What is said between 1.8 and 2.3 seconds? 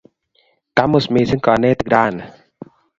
rani.